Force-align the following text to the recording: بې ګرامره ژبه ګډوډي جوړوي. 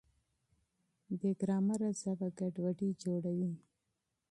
بې 1.19 1.31
ګرامره 1.39 1.89
ژبه 2.01 2.27
ګډوډي 2.37 2.89
جوړوي. 3.03 3.53